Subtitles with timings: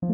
[0.00, 0.08] 欢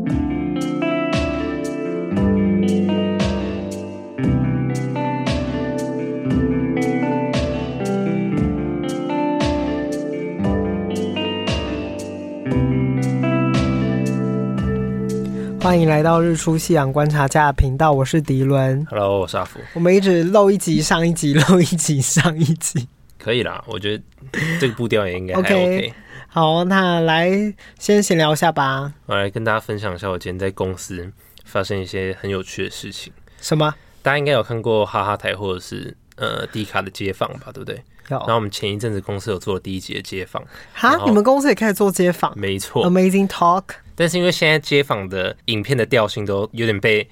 [15.81, 18.85] 迎来到日出夕阳观察家的频道，我是迪伦。
[18.91, 19.61] Hello，我是阿福。
[19.73, 22.89] 我们一直漏一集上一集，漏一集上一集，
[23.21, 23.63] 可以啦。
[23.69, 24.03] 我觉得
[24.59, 25.95] 这个步调也应该还 OK。
[26.37, 27.31] 好，那来
[27.79, 28.93] 先闲聊一下吧。
[29.07, 31.11] 我来跟大家分享一下我今天在公司
[31.47, 33.11] 发生一些很有趣的事情。
[33.41, 33.75] 什么？
[34.03, 37.51] 大家应该有看过哈哈台或者是呃迪卡的街访吧？
[37.55, 37.83] 对不对？
[38.11, 38.19] 有。
[38.19, 40.45] 然后我们前一阵子公司有做第一集的街访。
[40.75, 42.39] 哈，你们公司也开始做街访？
[42.39, 42.87] 没错。
[42.87, 43.65] Amazing Talk。
[43.95, 47.09] 但是因为现在街访的影片的调性都有点被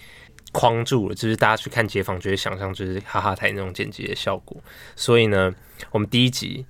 [0.52, 4.62] 框住了，就是大家去看街访就会想象就是哈哈台那种剪辑的效果，
[4.95, 5.51] 所以呢，
[5.93, 6.66] 我们第一集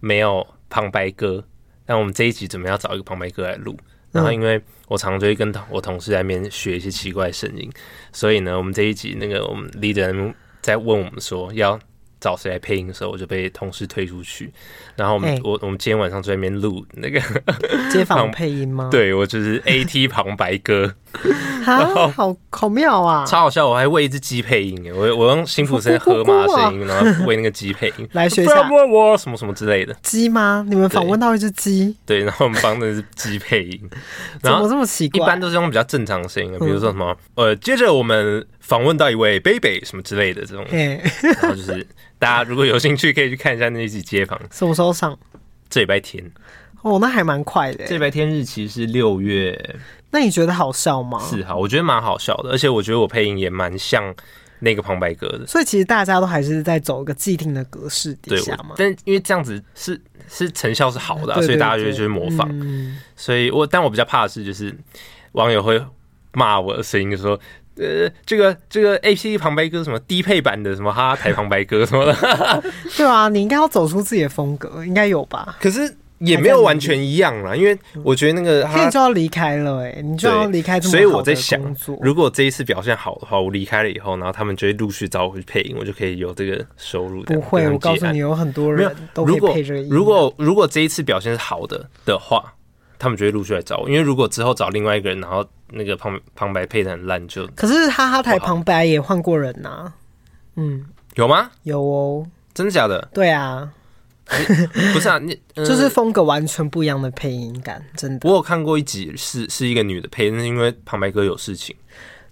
[0.00, 1.42] 没有旁白歌，
[1.88, 3.74] 但我们这一集准备要找一个旁白哥来录。
[4.12, 7.70] 然后因为我常常就会跟我同事在那边学一些奇怪的声音，
[8.12, 11.80] 所以呢，我们这一集那个我们 leader 在问我们说要。
[12.20, 14.52] 找谁来配音的时候，我就被同事推出去。
[14.96, 17.20] 然后我们、欸、我我们今天晚上在那边录那个
[17.92, 18.88] 街访 配音吗？
[18.90, 20.92] 对，我就是 AT 旁白歌，
[21.64, 23.68] 好好好妙啊，超好笑！
[23.68, 30.64] 我还喂一只鸡配音，我我用辛普森河马的声音， 然后喂那个鸡配音， 来学一下我什么什么之类的鸡吗？
[30.68, 31.96] 你们访问到一只鸡？
[32.06, 33.80] 对，然后我们帮那只鸡配音，
[34.42, 35.24] 怎么这么奇怪？
[35.24, 41.86] 一般都是用比较正常的声音，比如说什么呃，接着我们访问到一位 baby 什么之类的这种，然后就是。
[42.20, 44.36] 大家如果有兴趣，可以去看一下那一集街访。
[44.50, 45.16] 什么时候上？
[45.70, 46.28] 这礼拜天。
[46.82, 47.84] 哦，那还蛮快的。
[47.86, 49.76] 这礼拜天日期是六月。
[50.10, 51.20] 那你觉得好笑吗？
[51.28, 54.14] 是哈，我觉得蛮好笑的，而且我觉得我配音也蛮像
[54.60, 55.46] 那个旁白哥的。
[55.46, 58.74] 所以其实大家都还是在走一个既定的格式底下嘛。
[58.76, 62.48] 但因为这样子是是成效是好的、所以大家就会去模仿。
[62.52, 64.74] 嗯、所以我但我比较怕的是，就是
[65.32, 65.80] 网友会
[66.32, 67.38] 骂我的声音，就说。
[67.80, 72.64] 呃，这个这个 A P P 旁白哥什么低配版的什么哈哈台旁白哥什么的，
[72.96, 75.56] 对啊，你应该要走出自己的风格，应该有吧？
[75.60, 80.80] 可是也没有完全一样啦，因为我觉得那个他就要离开了，哎，你就要离开。
[80.80, 81.60] 所以我在想，
[82.00, 87.22] 如果这一次表现好的话，我离开了以后，然后他们就会陆续找我去配音，我就可以有这个收入。
[87.24, 89.88] 不会，我告诉你，有很多人都可以配这个音。
[89.90, 92.54] 如果如果这一次表现是好的的话，
[92.98, 95.44] 他们就会陆续来找我，因为如果之后找另外一个人，然后。
[95.70, 99.92] 那个旁旁白配的很烂，就可是哈哈台旁白也换过人呐、啊，
[100.56, 100.82] 嗯，
[101.16, 101.50] 有吗？
[101.64, 103.06] 有哦，真的假的？
[103.12, 103.70] 对啊，
[104.92, 108.28] 不是啊，你、呃、就是风格完全不一样的配音感，真的。
[108.28, 111.74] 我有看过一集是是一个女的配，那是因为旁白哥有事情。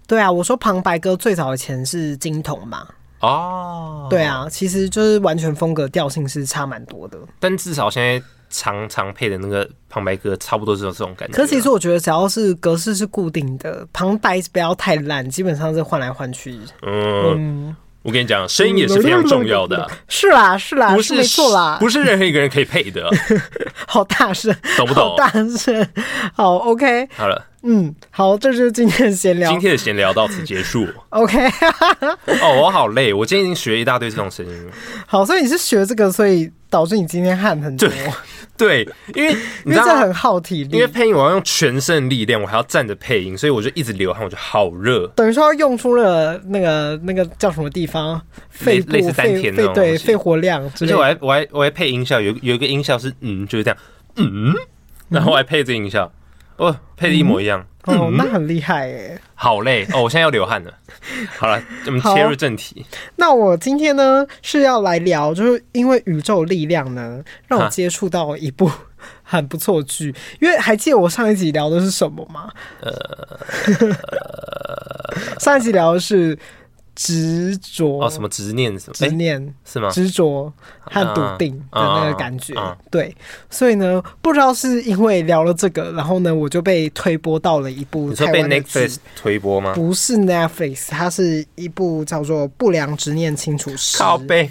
[0.07, 2.87] 对啊，我说旁白哥最早以前是金童嘛，
[3.21, 8.23] 哦，对啊，其实就是完全风格调性是差蛮多的，但至少现在。
[8.49, 11.35] 常常配的那个旁白哥，差不多是这种感觉。
[11.35, 16.57] 可是其实我觉得，只要是格式是固定的，旁白不要太烂，基本上是换来换去。
[16.83, 19.91] 嗯，嗯，我跟你讲，声音也是非常重要的。
[20.09, 23.11] 是啦，是啦，不是没错啦，不是任何一个人可以配的。
[23.85, 25.11] 好大声，懂不懂？
[25.11, 25.29] 好大
[25.59, 25.85] 声，
[26.33, 27.45] 好，OK，好了。
[27.65, 29.51] 嗯，好，这就是今天的闲聊。
[29.51, 30.87] 今天的闲聊到此结束。
[31.09, 31.37] OK。
[32.41, 34.73] 哦，我好累，我今天已经学了一大堆这种声音了。
[35.05, 37.89] 好，所以你是学这个，所以导致你今天汗很多。
[38.57, 39.33] 对， 对，因为
[39.65, 40.77] 因为这很耗体力。
[40.77, 45.07] 因为配音我要用全身力量，我还要站着配音，所以我就一直流汗，我就好热。
[45.17, 50.65] 等于说要用出了那个那个叫什么地方，肺类似丹田那种对肺活量。
[50.81, 53.79] 而且我还我还我还配音效，有有一个音效是嗯，就是这样
[54.17, 54.53] 嗯，
[55.09, 56.11] 然后我还配这音效。
[56.57, 59.21] 哦，配的一模一样、嗯、哦，那很厉害耶！
[59.35, 60.73] 好累哦，我现在要流汗了。
[61.37, 62.85] 好了，我们切入正题。
[63.17, 68.71] 那我今天呢是要来聊，就是因为宇宙力量呢，让我接触到一部
[69.23, 70.15] 很不错的剧。
[70.41, 72.51] 因为还记得我上一集聊的是什么吗？
[72.81, 73.39] 呃，
[75.39, 76.39] 上一集聊的是。
[76.97, 78.95] 执着哦，什么执念什么？
[78.95, 79.91] 执念、欸、是吗？
[79.91, 82.55] 执着和笃定的那个感觉，
[82.91, 83.15] 对。
[83.51, 88.81] 所以呢，不知道是因为聊了这个，然后呢，我就被推播到了一部台湾的剧。
[88.81, 89.75] 被 Netflix 推播吗？
[89.75, 93.97] 不是 Netflix，它是一部叫做《不良执念清除师》。
[94.01, 94.51] 靠背。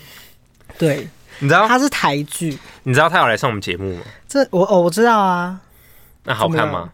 [0.77, 1.07] 对，
[1.39, 2.57] 你知道它是台剧？
[2.83, 4.03] 你知道他有来上我们节目吗？
[4.27, 5.59] 这我哦，我知道啊。
[6.23, 6.91] 那好看吗？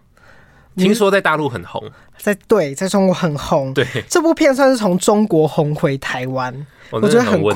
[0.78, 1.84] 听说在大陆很红，
[2.22, 3.74] 在对，在中国很红。
[3.74, 6.54] 对，这部片算是从中国红回台湾，
[6.92, 7.50] 我觉得很酷。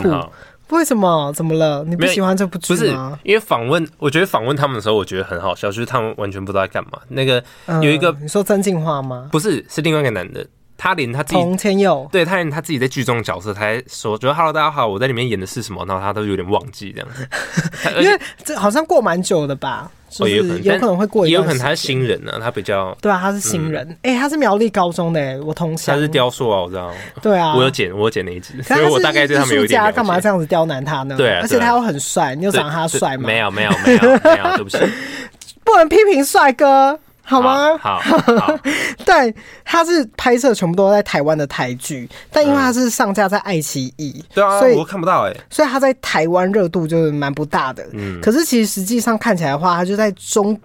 [0.69, 1.31] 为什么？
[1.33, 1.83] 怎么了？
[1.87, 3.11] 你不喜欢这部剧吗？
[3.11, 6.93] 不是，因为访问，我觉得访问他们的时候，我觉得很好笑，就是他们完全不知道在干嘛。
[7.09, 7.41] 那个
[7.83, 9.29] 有一个，你说曾敬驊吗？
[9.31, 10.43] 不是，是另外一个男的，
[10.75, 17.29] 他连他自己，童天佑，对他连他自己在剧中的角色，他还说，觉得 “Hello，大家好，我在里面演的是什么”，然后他都有点忘记这样子。
[18.01, 19.91] 因为这好像过蛮久的吧。
[20.19, 26.91] 就是有可能会过一也有可能他是新人呢、啊，他比较对啊，他是新人，哎、嗯欸，他是苗栗高中的，我同乡，他是雕塑啊，我知道，
[27.21, 29.95] 对啊，我有剪，我有剪那一支，所以我大概对他们有点了解。
[29.95, 31.15] 干嘛这样子刁难他呢？
[31.17, 33.23] 对啊，而且他又很帅，你有长他帅吗？
[33.27, 34.77] 没有，没有，没有，没有，对不起，
[35.63, 36.99] 不能批评帅哥。
[37.25, 37.75] 好吗？
[37.79, 38.59] 好，好，好
[39.03, 39.33] 但
[39.63, 47.83] 他是拍摄全部都在台湾的台剧，但因为它是上架在爱奇艺，对啊，所以我看不到哎，所以它在台湾热度就是蛮不大的。
[47.93, 50.55] 嗯，可是其实实际上看起来的话，它就在中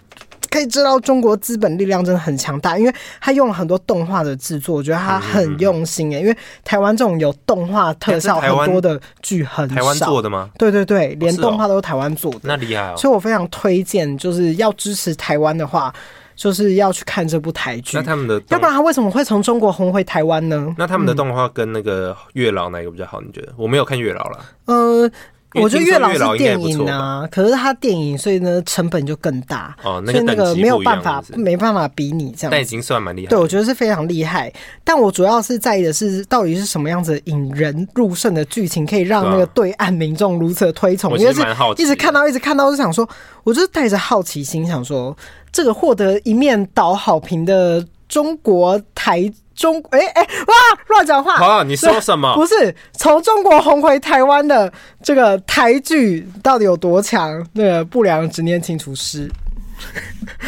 [0.51, 10.51] 可以知道中国资本力量真的很强大，因为他用了很多动画的制作，我觉得他很用心哎，因为台湾这种有动画特效很多的剧很少，台湾做的吗？
[10.59, 12.95] 对对对，连动画都是台湾做的，那厉害哦！
[12.99, 15.95] 所以我非常推荐，就是要支持台湾的话。
[16.41, 20.75] 就是要去看这部台剧，那他们的，要不然他为什么会从中国红回台湾呢？
[20.79, 23.21] 那他们的动画跟那个月老哪个比较好？
[23.21, 23.53] 你觉得？
[23.59, 24.39] 我没有看月老了。
[24.65, 25.11] 呃，
[25.55, 32.51] 我觉得月老是电影啊，可是他电影，所以呢成本就更大哦，所以那个没有办法，没办法比拟这样。
[32.51, 33.31] 但已经算蛮厉害。
[33.31, 34.53] 对，我觉得是非常厉害。
[34.85, 41.19] 但我主要是在意的是，到底是什么样子引人入胜的剧情，可以让那个对岸民众如此的推崇？
[41.19, 41.41] 因为是
[41.77, 43.09] 一直看到，一直看到，就想说，
[43.43, 45.17] 我就是带着好奇心想说。
[45.53, 49.29] 这个获得一面倒好评的中国台
[49.61, 50.55] 中，哎哎哇，
[50.89, 51.37] 乱讲话！
[51.37, 52.33] 好，你说什么？
[52.35, 54.73] 不是从中国红回台湾的
[55.03, 57.47] 这个台剧到底有多强？
[57.53, 59.31] 那个不良执念清除师，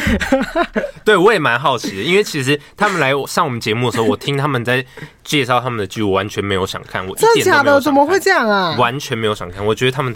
[1.04, 4.82] 对我也蛮好奇的，因为其实他们来上我们节目的时候，我听他们在
[5.22, 7.78] 介绍他们的剧，我完全没有想看，我真的假的？
[7.78, 8.74] 怎么会这样啊？
[8.78, 10.14] 完全没有想看，我觉得他们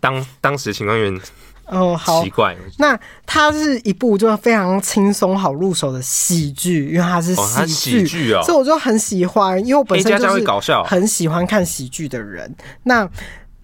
[0.00, 1.20] 当当时情况有点。
[1.66, 2.56] 哦，好奇怪。
[2.78, 7.34] 那它是一部就非常轻松好入手的喜剧，因为它是
[7.66, 12.54] 喜剧哦，所以我就很喜欢，因为我本身就是，很喜欢看喜剧的人。
[12.82, 13.08] 那。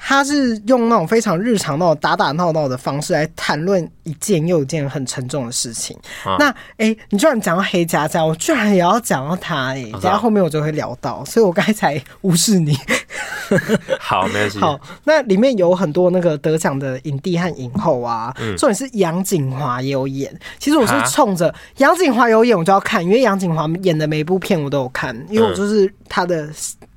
[0.04, 5.96] 他是用那种非常日常那种打打闹闹的方式来谈论一件又一件很沉重的事情。
[6.25, 12.76] 啊、那哎、欸，你居然讲到黑佳佳，我居然也要讲到他哎、欸，等下后面我就会聊到，所以我刚才才无视你。
[14.00, 14.58] 好，没关系。
[14.58, 20.37] 好，那里面有很多那个得奖的影帝和影后啊，嗯、重点是杨景华也有演。
[20.58, 26.48] 其实我是冲着杨景华有演我就要看，因为杨景华演的每一部片我都有看，因为我就是他的。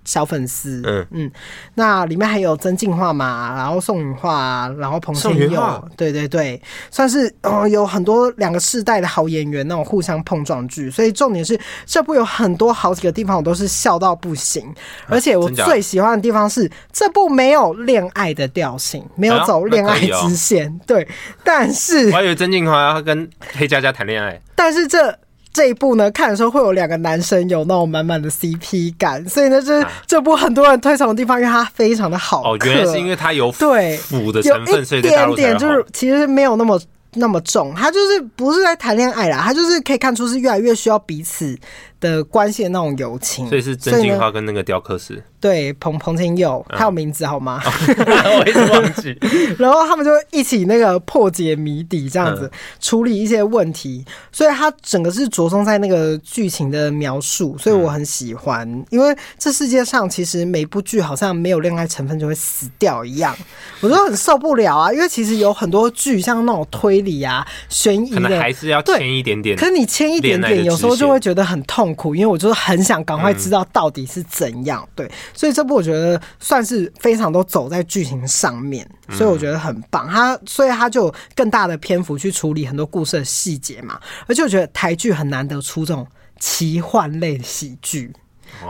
[0.05, 1.05] 小粉丝，嗯。
[1.11, 1.31] 嗯，
[1.73, 6.61] 那里面还有曾静化嘛，然后宋允化，然后彭天佑，对对对，
[6.91, 14.73] 算是呃有很多两个世代的好演员那种互相碰撞剧，所以重点是这部有很多好几个地方我都是笑到不行，
[15.07, 21.07] 而且我最喜欢的地方是这部没有恋爱的调性，没有走恋爱支线，对，
[21.43, 25.17] 但是我还以为曾静华要跟黑佳佳谈恋爱，但是这。
[25.55, 32.43] 这一部呢，看的时候会有两个男生有那种满满的 CP 感，所以呢，这这部很多人推崇的地方，因为它非常的好。
[32.43, 36.77] 哦，原来是因为它有对腐的成分，有一点点就是其实没有那么
[37.13, 41.57] 那么重，他就是不是在谈恋爱啦，他就是可以看出是越来越需要彼此
[41.99, 43.47] 的关系的那种友情。
[43.47, 45.23] 所以是曾敬驊跟那个雕刻师。
[45.39, 47.61] 对，彭彭千佑，他有名字好吗？
[47.67, 49.15] 我一直忘记。
[49.59, 52.49] 然后他们就一起那个破解谜底，这样子
[52.79, 54.03] 处理一些问题。
[54.31, 58.67] 所以他整个是着重在那个剧情的描述，所以我很喜欢。
[58.89, 63.35] 因为这世界上其实每部剧好像没有恋爱成分就会死掉一样，
[63.81, 64.91] 我就很受不了啊。
[64.91, 69.55] 因为其实有很多剧像那种推理啊、悬疑的，可能还是要牵一点点。
[69.55, 74.87] 可是你牵一点点，有时候就会觉得很痛苦，因为我就是很想赶快知道到底是怎样。
[74.95, 75.11] 对。
[75.33, 80.07] 所以这部我觉得算是非常都走在剧情上面，所以我觉得很棒。
[80.07, 86.07] 他所以他就有更大的篇幅去处理很多故事的细节嘛，而且我觉得台剧很难得出这种
[86.39, 88.13] 奇幻类的喜剧，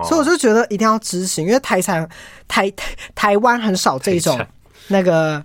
[0.03, 2.07] 所以我就觉得一定要执行，因为台产
[2.47, 4.39] 台台台湾很少这种
[4.87, 5.43] 那个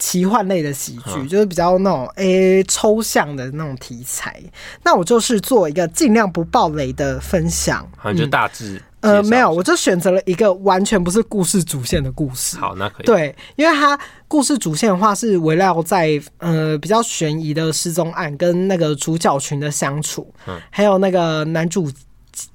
[0.00, 4.42] 奇幻类的喜剧，就是比较那种诶、欸、抽象的那种题材。
[4.82, 8.82] 那我就是做一个尽量不爆雷的分享，好像就大致。
[9.00, 12.58] 呃，没有，我就选择了一个完全不是故事主线的故事。
[12.58, 13.06] 好，那可以。
[13.06, 21.90] 对，因为它故事主线的话是围绕在呃比较悬疑的失踪案跟那个主角群的相处，嗯，还有那个男主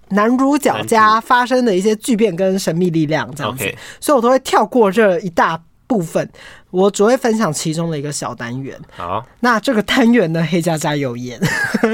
[0.10, 6.30] 男主角家发生的一些巨变跟神秘力量这样子，所以我都会跳过这一大部分，
[6.72, 8.80] 我只会分享其中的一个小单元。
[8.96, 11.40] 好，那这个单元呢，黑佳佳有演。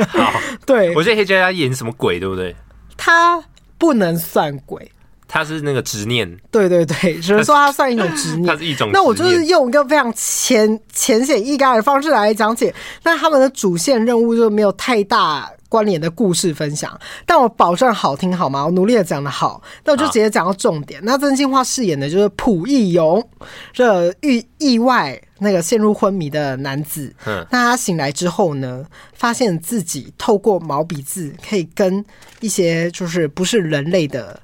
[0.07, 0.33] 好，
[0.65, 2.55] 对，我觉得黑佳佳演什么鬼，对不对？
[2.97, 3.43] 他。
[3.81, 4.91] 不能算鬼，
[5.27, 6.37] 他是那个执念。
[6.51, 8.45] 对对对，只能说他算一种执念。
[8.45, 8.91] 他是一种。
[8.93, 12.71] 那我就是用一个非常浅浅显易赅的方式来讲解。
[13.01, 18.65] 那他们的主线任务就没有太大关联的故事分享，但我保证好听好吗？
[18.65, 20.99] 我努力的讲的好，那我就直接讲到重点。
[21.05, 23.25] 那真心话饰演的就是朴义勇，
[23.71, 27.15] 这遇意外那个陷入昏迷的男子。
[27.25, 32.03] 嗯，那他醒来之后呢，发现自己透过毛笔字可以跟
[32.41, 34.37] 一些就是不是人类的。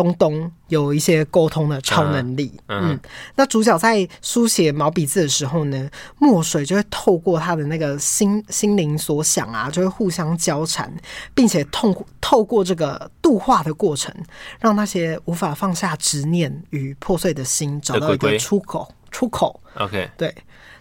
[0.00, 3.00] 东东有一些沟通的超能力，嗯，嗯，
[3.34, 10.90] 那主角在书写毛笔字的时候呢，墨水就会透过他的那个心心灵所想啊，就会互相交缠，
[11.34, 14.14] 并且透透过这个度化的过程，
[14.58, 18.90] 让那些无法放下执念与破碎的心找到一个出口。
[19.10, 20.32] 出口，OK，对。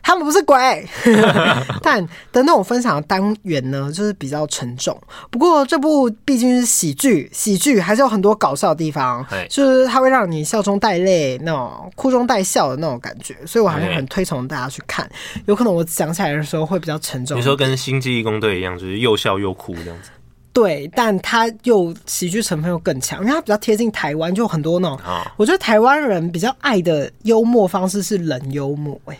[0.02, 0.88] 他们不是鬼，
[1.84, 5.00] 但的那种分享的单元呢，就是比较沉重。
[5.30, 15.10] 不过这部毕竟是喜剧，喜剧还是有很多搞笑的地方，就是它会让你笑中带泪，那种哭中带笑的那种感觉，所以我还是很推崇大家去看。
[15.46, 17.38] 有可能我讲起来的时候会比较沉重。
[17.38, 20.10] 你说跟《星际异攻队》一样，就是又笑又哭这样子。
[20.52, 25.00] 对，但它又喜剧成分又更强，因为它比较贴近台湾，就很多那种。
[25.38, 29.20] 我觉得台湾人比较爱的幽默方式是冷幽默，欸，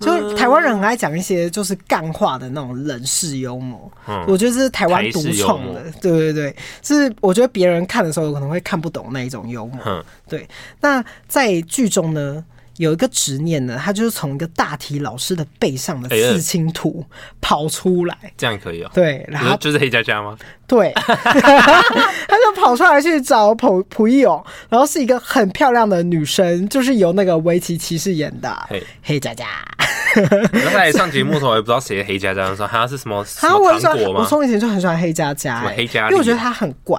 [0.00, 5.84] 就台湾人很爱讲一些就是干话的那种冷式幽默，嗯、我觉得这是台湾独创的。
[6.00, 9.78] 对对对，是我觉得别人看的时候可能会看不懂那一种幽默。
[9.86, 10.48] 嗯、对，
[10.80, 12.44] 那在剧中呢，
[12.76, 17.04] 有一个执念呢，他就是从一个大体老师的背上的刺青图
[17.40, 18.90] 跑出来，这样可以哦。
[18.92, 20.36] 对，然后就是黑佳佳吗？
[20.66, 29.46] 对， 他就跑出来去找朴朴义勇，然后是一个很漂亮的女生，就是由那个围棋骑士演的黑黑佳佳。
[30.14, 34.20] 然后他来上节目的时候，我也不知道谁黑佳佳，说好像是什么什么糖果吗？
[34.20, 36.98] 我从以前就很喜欢黑佳佳，黑佳，因为我觉得他很怪。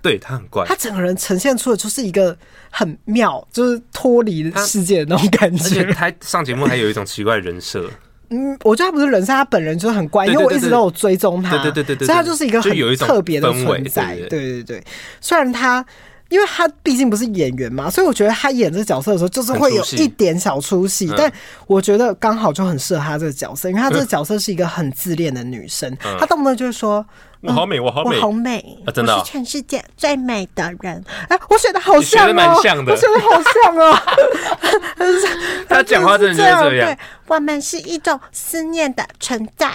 [0.00, 2.36] 对他很怪，他整个人呈现出的就是一个
[2.70, 5.84] 很妙，就是脱离世界的那种感觉。
[5.92, 7.90] 他上节目还有一种奇怪的人设。
[8.30, 11.56] 嗯，我觉得他不是人设，他本人就是很怪，因为我一直都有追踪他。
[11.62, 14.14] 对对对对，所以他就是一个很特别的存在。
[14.28, 14.84] 对对对，
[15.20, 15.84] 虽然他，
[16.28, 21.10] 因为他毕竟不是演员嘛，所以我觉得他演这个角色的时候，就是会有一点小出戏。
[21.16, 21.32] 但
[21.66, 27.04] 我觉得刚好就很适合他这个角色，因为他这个角色是一个很自恋的女生，她动不动就是说。
[27.40, 31.04] 我好美，我好美，我好美啊，真的，我是全世界最美的人。
[31.28, 33.96] 哎，我写的好像哦，蛮像的，我写的好像哦。
[35.68, 39.70] 他讲话真的是这样，对，我们是一种思念的存在。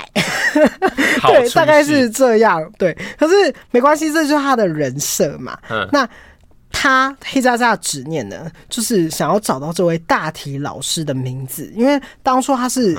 [0.53, 2.69] 对，大概是这样。
[2.77, 3.33] 对，可是
[3.71, 5.57] 没关系，这就是他的人设嘛。
[5.69, 6.07] 嗯那
[6.69, 12.97] 他黑渣渣的执念呢，就是想要找到这位大体老师的名字，因为当初他是。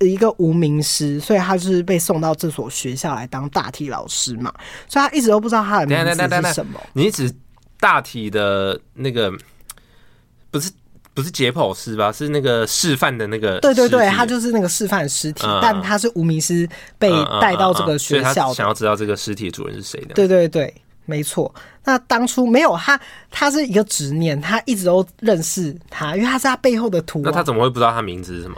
[0.00, 4.52] 一个无名师，所以他就是被送到这所学校来当大体老师嘛，
[4.88, 6.80] 所以他一直都不知道他的名字是什么。
[6.92, 7.32] 你指
[7.80, 9.32] 大体的那个
[10.50, 10.70] 不是
[11.14, 12.12] 不是解剖师吧？
[12.12, 13.58] 是那个示范的那个？
[13.60, 20.14] 对对对，他就是那个示范尸体，嗯、但他是无名师被带到这个学校，想要知道这个尸体主人是谁的。
[20.14, 20.72] 对对对，
[21.06, 21.52] 没错。
[21.84, 23.00] 那当初没有他，
[23.30, 27.20] 他是一个执念，他一直都认识他，因为他是他背后的徒。
[27.24, 28.56] 那他怎么会不知道他名字是什么？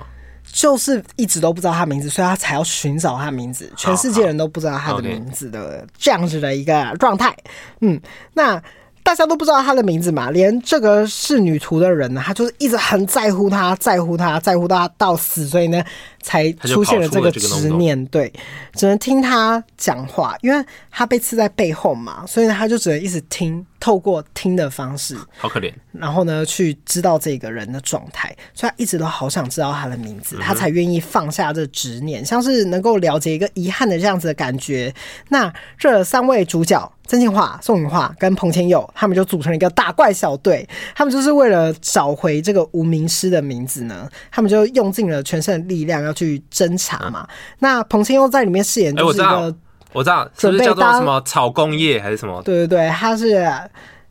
[0.53, 3.73] 就是一直都不知道他名字，所以他才要寻找他名字。
[3.77, 7.35] 全世界人都不知道他的名字的这样子的一个状态。
[7.81, 8.01] 嗯，
[8.35, 8.63] 那
[9.03, 10.31] 大家都不知道他的名字嘛？
[10.31, 15.83] 连这个仕女图的人呢，他就是一直很在乎他，在乎他，在乎他到死，所以呢，
[16.23, 18.05] 才出现了这个执念。
[18.07, 18.33] 对，
[18.75, 23.67] 只能听他讲话，因为他被刺在背后嘛，所以呢，他就只能一直听。
[23.81, 25.73] 透过听的方式，好可怜。
[25.91, 34.95] 然后呢，去知道这个人的状态，所以他一直都好想知道他的名字，他才愿意放下这执念，像是能够了解一个遗憾的这样子的感觉。
[35.31, 40.65] 那这三位主角曾敬驊、宋允化跟彭千佑，他们就组成了一个打怪小队，
[40.95, 47.27] 他们就是为了找回这个无名师的名字呢，他们就用尽了全身的力量要去侦查嘛。
[47.29, 49.53] 嗯、那彭千佑在里面饰演就是一个。
[49.93, 52.41] 我知道，是不是叫做什么草工业还是什么？
[52.43, 53.45] 对对对，他是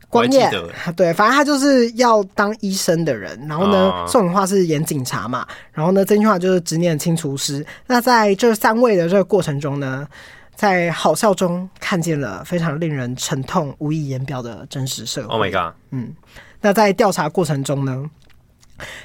[0.09, 0.51] 工业，
[0.97, 3.39] 对，反正他就是要当医生的人。
[3.47, 7.65] 然后呢，哦、宋允化是演警察嘛，然后呢，曾敬驊就是执念清除师。
[7.87, 10.05] 那在这三位的这个过程中呢，
[10.59, 15.29] 在好笑中看见了非常令人沉痛、无以言表的真实社会。
[15.29, 15.73] Oh my god！
[15.91, 16.13] 嗯，
[16.59, 18.03] 那在调查过程中呢，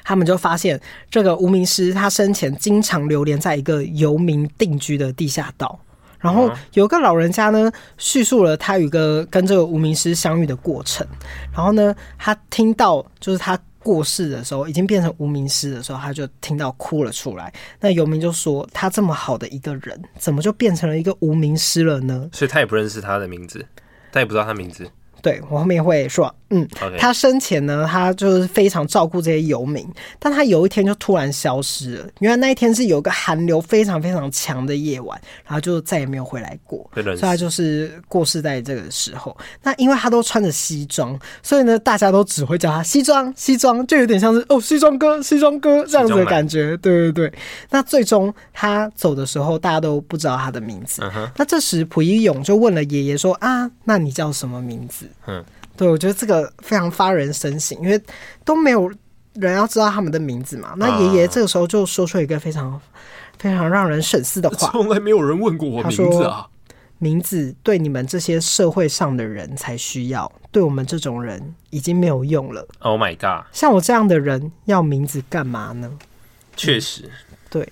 [0.03, 5.79] 他们就发现这个无名师他生前经常流连在一个游民定居的地下道。
[6.19, 11.07] 然后有个老人家呢，叙述了他与个跟这个无名师相遇的过程。
[11.55, 17.53] 然后呢，他听到就是他过世的时候，已经变成无名尸的时候，他就听到哭了出来。
[17.79, 23.65] 那游民就说：“他这么好的一个人，怎么就变成了一个无名尸了呢？”所以他也不认识他的名字，
[24.11, 24.91] 他也不知道他名字。
[25.25, 26.33] 对，我后面会说。
[26.51, 26.69] 嗯.
[27.01, 29.85] 他生前呢，他就是非常照顾这些游民，
[30.21, 32.07] 但他有一天就突然消失了。
[32.21, 39.37] 原来那一天是有个寒流非常非常强的夜晚，然后就再也没有回来过，所以他就是过世在这个时候。
[39.63, 46.77] 那因为他都穿着西装，所以呢，大家都只会叫他西装，西装就有点像是哦，西装哥，西装哥这样子的感觉。
[46.77, 47.33] 对对对。
[47.71, 51.03] 那最终他走的时候，大家都不知道他的名字。
[51.03, 51.31] Uh huh.
[51.37, 55.07] 那这时溥仪勇就问了爷爷说啊，那你叫什么名字？
[55.27, 55.41] 嗯。
[55.41, 55.45] Uh.
[55.77, 58.01] 对，我觉得这个非常发人深省，因为
[58.45, 58.89] 都没有
[59.33, 60.73] 人要知道他们的名字嘛。
[60.77, 62.81] 那爷爷这个时候就说出一个非常
[63.39, 66.47] 非常让人深思的话： 从来没有人问过我名字啊！
[66.99, 72.65] 名字对你们这些社会上的人才需要，对我们这种人已经没有用了。
[72.79, 73.45] Oh my god！
[73.53, 75.91] 像我这样的人要名字干嘛呢？
[76.55, 77.69] 确实，嗯、对。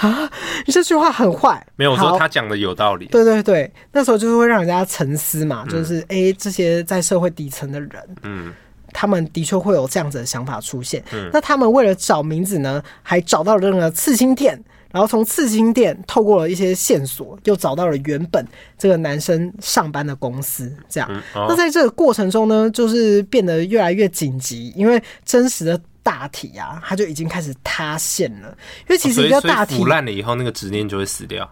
[0.00, 0.30] 啊！
[0.66, 1.64] 你这句话很坏。
[1.76, 3.06] 没有说他讲的有道理。
[3.06, 7.90] 对对对，那时候就是会让人家沉思嘛，嗯、就是哎、欸，这些在社会底层的人，
[8.22, 8.52] 嗯，
[8.92, 11.02] 他们的确会有这样子的想法出现。
[11.12, 18.46] 嗯，那他们为了找名字呢，还找到了那个刺青店，然后从刺青店透过了一些线索，又找到了原本
[18.78, 20.74] 这个男生上班的公司。
[20.88, 25.80] 这样，嗯哦、那在这个过程中呢，就是变得越来越紧急，因为真实的。
[26.02, 28.48] 大体啊，它就已经开始塌陷了。
[28.80, 31.48] 因为其实一个大体腐烂了以后，那个执念就会死掉。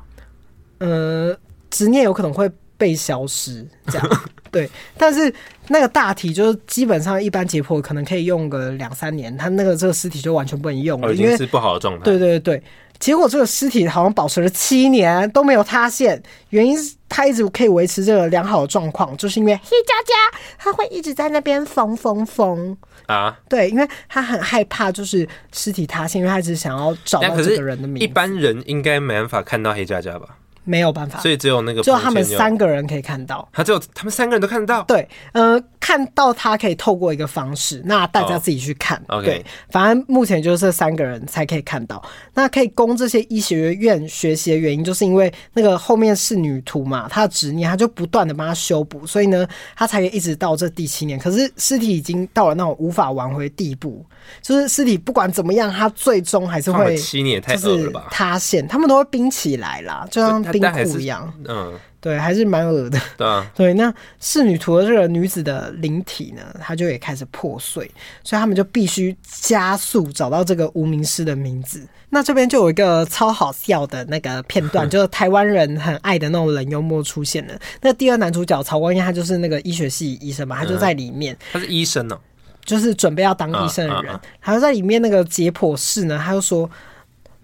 [0.79, 1.37] 呃，
[1.71, 4.69] 执念有可能会被消失，这样 对。
[4.97, 5.33] 但是
[5.69, 12.05] 那个大体就是基本上一般解剖可能可以用个两三年，它那个这个尸体就完全不能用了，哦、已经是不好的状态。
[12.05, 12.63] 对对对，
[13.01, 22.77] 结果这个尸体好像保持了七年都没有塌陷，原因是它一直可以维持这个良好的状况，就是因为黑佳佳它会一直在那边缝缝缝。
[23.07, 28.05] 啊，对，因为他很害怕，就是尸体塌陷，因为他一直想要找到这个人的名字。
[28.05, 30.37] 一般人应该没办法看到黑佳佳吧？
[30.71, 33.49] 没有办法，所以只有那个，只有他们三个人可以看到。
[33.53, 34.85] 他只有他们三个人都看得到。
[34.85, 39.03] 对，呃，看到他可以透过一个方式，那大家自己去看。
[39.09, 39.25] Oh.
[39.25, 42.01] 对，反正目前就是这三个人才可以看到。
[42.35, 51.19] 那可以供这些医学院学习的原因，就是因为那个后面是女徒嘛，她的执念，她就不断的帮她修补，所以呢，她才可以一直到这第七年。
[51.19, 54.07] 可是尸体已经到了那种无法挽回的地步。
[54.41, 58.07] 就是尸体不管怎么样，她最终还是会七年太恶了吧？
[58.11, 61.33] 塌陷，他们都会冰起来啦，就像冰库一样。
[61.49, 62.99] 嗯，对，还是蛮恶的。
[63.17, 63.75] 对啊，对。
[63.75, 67.91] 那仕女图的这个女子的灵体呢，她就也开始破碎，
[68.23, 71.87] 所以他们就必须加速找到这个无名尸的名字。
[72.09, 77.55] 那这边就有一个超好笑的那个片段， 就是台湾人很爱的那种冷幽默出现了。
[77.81, 81.37] 那第二男主角曹光彦，他就是那个医学系医生嘛，他就在里面。
[81.53, 82.19] 他是医生呢。
[82.63, 86.71] 就是准备要当医生的人，还有在里面那个解剖室呢，他就说：“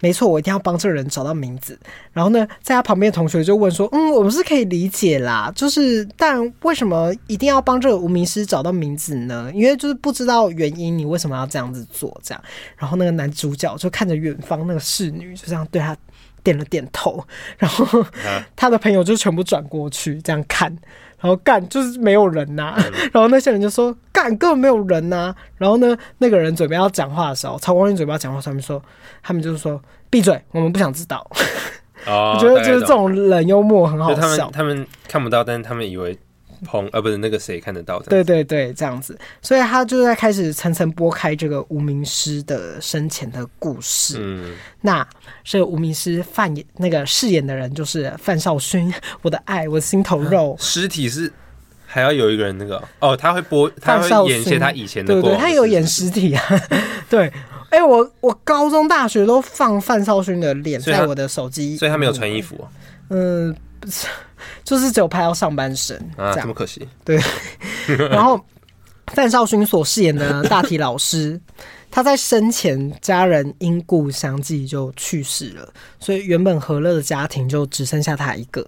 [0.00, 1.78] 没错，我一定要帮这个人找到名字。”
[2.12, 9.50] 然后呢，在他旁边的同学就问说：“嗯，我们是可以理解啦，就是但为什么一定要帮这个无名尸找到名字呢？
[9.54, 12.18] 因为就是不知道原因，你为什么要这样子做？
[12.22, 12.42] 这样。”
[12.76, 15.96] 然后那个男主角就看着远方那个侍女，就这样对他
[16.46, 17.24] 点了点头，
[17.58, 18.06] 然后
[18.54, 20.70] 他的朋友就全部转过去这样看。
[21.18, 22.76] 然后干就是没有人呐、
[23.10, 28.80] 然后那些人就说干根本没有人呐、啊，然后呢，那个人准备要讲话的时候，曹光军准备要讲话，他们说
[29.22, 31.28] 他们就是说闭嘴，我们不想知道。
[32.06, 34.20] 哦、我觉得就是这种冷幽默很好笑。
[34.20, 36.16] 他们他们看不到，但是他们以为。
[36.64, 38.06] 碰呃，不是那个谁看得到的？
[38.06, 44.16] 对对对，这样子，所以他就在开始层层剥开这个无名尸的生前的故事。
[44.18, 45.06] 嗯，那
[45.44, 48.92] 这个无名尸扮演那个饰演的人就是范少勋，
[49.22, 50.56] 我的爱，我的心头肉。
[50.60, 51.32] 尸体是
[51.86, 56.42] 还要有一个人那个哦，他会播，他会演一些他以前的过，对对，他有演尸体啊。
[57.10, 57.26] 对，
[57.70, 62.68] 哎、欸，我我高中大学都放范少勋的脸在我的手机，所以他没有穿衣服、啊。
[63.10, 63.54] 嗯。
[64.64, 66.88] 就是只有拍到上半身啊，这么可惜。
[67.04, 67.20] 对，
[68.10, 68.40] 然后
[69.14, 71.40] 范少勋所饰演的大体老师，
[71.90, 78.66] 他在生前家人因故相继就去世了，所以原本和乐的家庭就只剩下他一个，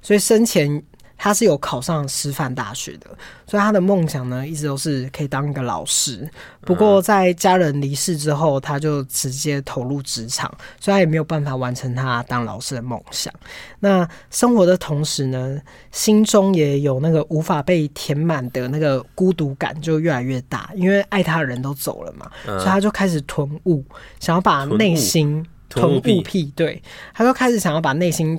[0.00, 0.82] 所以生前。
[1.22, 3.06] 他是有考上师范大学的，
[3.46, 6.28] 所以他的梦想呢，一直都是可以当一个老师。
[6.62, 13.32] 不过在家人离世之后，他就直接投入职场，所以他也没有办法完成他当老师的梦想。
[13.78, 15.56] 那生活的同时呢，
[15.92, 23.84] 心中也有那个无法被填满的那个孤独感就越来越大，因为爱他的人都走了嘛，所以他就开始囤物，
[24.18, 25.46] 想要把内心。
[25.72, 26.82] 囤物癖，对，
[27.14, 28.38] 他就开始想要把内心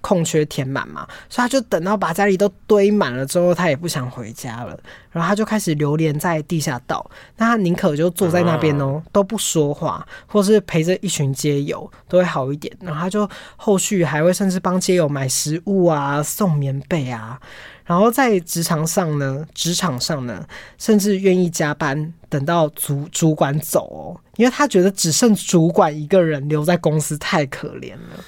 [0.00, 4.78] 空缺填满嘛，所以他就等到把家里都堆满了之后，他也不想回家了，
[5.10, 17.40] 然后他就开始流连在地下道，那他宁可就坐在那边哦，都不说话，或是陪着一群街友都会好一点，然后他就后续还会甚至帮街友买食物啊，送棉被啊。
[17.84, 20.44] 然后在职场上呢，职场上呢，
[20.76, 24.20] 甚至愿意加班等到主主管走哦。
[24.36, 28.22] 因为他觉得只剩主管一个人留在公司太可怜了，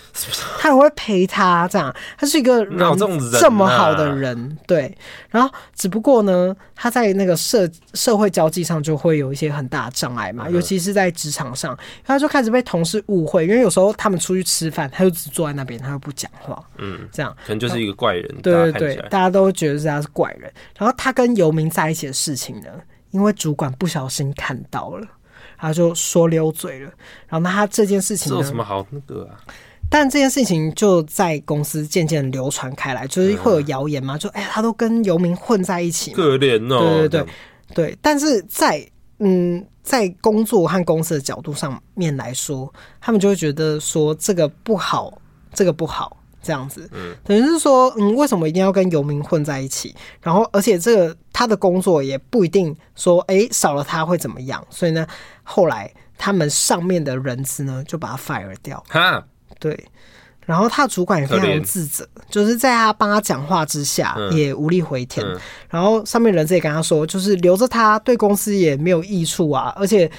[0.58, 2.64] 他还会陪他这样，他是一个
[3.38, 4.96] 这么好的人，对。
[5.28, 20.50] 然后只不过呢，他在那个社社会交际上就会有一些很大的障碍嘛，尤其是在职场上，他就开始被同事误会，因为有时候他们出去吃饭，他就只坐在那边，他又不讲话，嗯，这样可能就是一个怪人，对对对，大家都觉得是他是怪人。
[20.78, 22.68] 然后他跟游民在一起的事情呢，
[23.10, 25.06] 因为主管不小心看到了。
[25.60, 26.90] 他就说溜嘴了，
[27.26, 29.34] 然后那他这件事情有什么好那个啊？
[29.90, 36.78] 但这件事情就在公司渐渐流传开来，就是会有谣言嘛，就哎、欸，他都跟游民混在一起，可怜哦。
[36.78, 37.26] 对对对
[37.74, 38.86] 对，但是在
[39.18, 45.20] 嗯，在工作和公司的角度上面来说，他们就会觉得说这个不好，
[45.52, 46.16] 这个不好。
[46.42, 49.94] 这样子，嗯，等于是说，嗯，为什么一定要跟游民混在一起？
[50.20, 54.64] 然后，而且这个他的工作也不一定说，哎、欸，少了他会怎么样？
[54.70, 55.06] 所以呢，
[55.42, 58.82] 后来他们上面的人资呢，就把他 fire 掉。
[58.88, 59.24] 哈，
[59.58, 59.86] 对。
[60.46, 65.22] 然后他的主管也非常自责，就是在他帮他讲话之下，也无力回天。
[65.26, 70.10] 嗯、然后上面人资也跟他说，就是留着他对公司也没有益处啊，而且，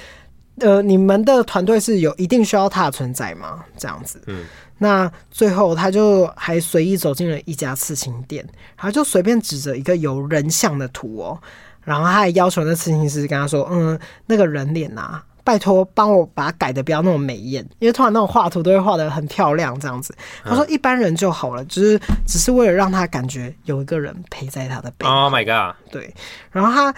[0.58, 3.64] 呃，你们的团队是有一定需要他的存在吗？
[3.76, 4.44] 这样子，嗯。
[4.82, 8.42] 那最后，他就还随意走进了一家刺青店，
[8.76, 11.38] 然后就随便指着一个有人像的图哦，
[11.84, 25.76] 然后他还要求那刺青师跟他说：“嗯，那个人脸啊，拜托帮我把它改的不要那么美艳，因为突然那种画图都会画的很漂亮这样子。”他说：“一般人就好了，只是只是为了让他感觉有一个人陪在他的背后。” Oh my god！
[25.92, 26.14] 对，
[26.50, 26.94] 然后他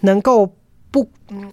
[0.00, 0.52] 能够。
[0.90, 1.08] 不，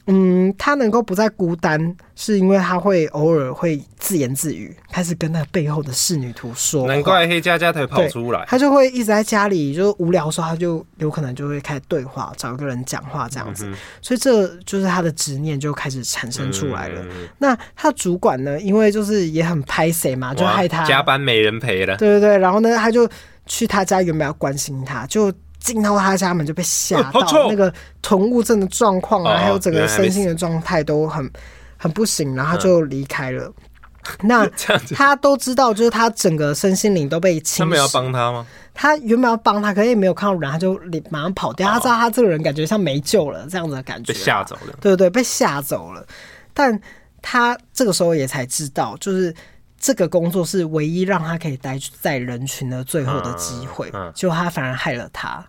[0.08, 6.88] 嗯，他能够不再孤单，是因为他会偶尔会自言自语，开始跟那背后的侍女图说。
[6.88, 8.44] 难怪黑佳佳才跑出来。
[8.48, 13.68] 他就会一直在家里，就无聊的时候，他就有可能就会开始对话，找一个人讲话这样子。
[13.68, 17.02] 嗯、所以这就是他的执念就开始产生出来了。
[17.04, 18.60] 嗯、那他主管呢？
[18.60, 21.96] 因为就是也很拍谁嘛，就害他加班没人陪了。
[21.98, 23.08] 对对对，然后呢，他就
[23.46, 25.32] 去他家，原本要关心他，就。
[25.60, 31.30] 进到他家门就被吓到，那个囤物症的状况啊，还有整个身心的状态都很
[31.78, 33.52] 很不行，然后他就离开了。
[34.24, 34.48] 那
[34.96, 37.60] 他都知道，就是他整个身心灵都被侵蚀。
[37.60, 38.48] 他们要帮他吗？
[38.74, 41.70] 他原本要帮他，可是也没有看到人，他就马上跑掉。
[41.70, 44.74] 他知道他这个人感觉像没救了，这样子的感觉，被吓走了。
[44.80, 46.06] 对对对，被吓走了。
[46.54, 46.80] 但
[47.22, 49.36] 他这个时候也才知道，就是。
[49.80, 55.46] 这个工作是唯一让他可以待在人群的最后的机会，就他反而害了他，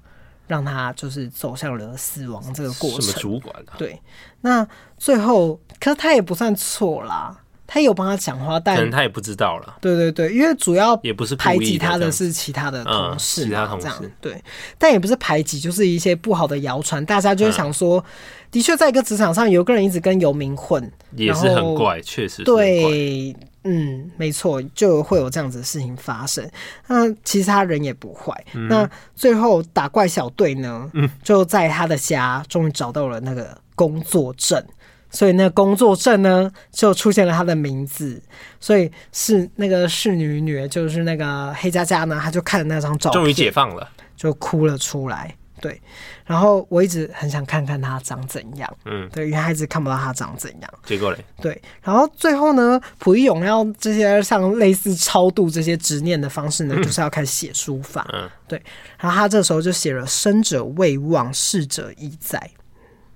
[0.47, 3.03] 让他就是走向了死亡这个过程。
[3.03, 3.73] 什么主管啊？
[3.79, 4.01] 对，
[4.43, 4.67] 那
[4.99, 7.37] 最后，可是他也不算错啦，
[7.67, 9.77] 他有帮他讲话，但可能他也不知道了。
[9.81, 14.43] 对对对，因为主要也不是排挤他的是其他的同事，其他同事对，
[14.77, 18.05] 但也不是排挤，就是一些不好的谣传，大家就会想说，
[18.51, 23.35] 的确在一个职场上有个人一直跟游民混，也是很怪，确实对。
[23.65, 26.49] 嗯，没错，就会有这样子的事情发生。
[26.87, 28.33] 那其实他人也不坏。
[28.55, 34.65] 嗯、那最后打怪小队呢，嗯、就在他的家终于找到了那个工作证，
[35.11, 38.23] 所以那个工作证呢就出现了他的名字。
[38.61, 45.35] 所以是那个侍女女，就是那个黑佳佳呢，她就看了那张照片，终于解放了，就哭了出来。
[45.61, 45.81] 对，
[46.25, 50.75] 然后我一直很想看看他长怎样，嗯，对，因为他一直看不到他长怎样。
[50.85, 51.25] 结果嘞？
[51.41, 58.63] 对，然后最后呢，蒲一勇要这些像类似超度这些执念的方式呢，嗯、 就是要开始写书法，嗯，对，
[58.99, 62.51] 然后他这时候就写了“生者未忘，逝者亦在”，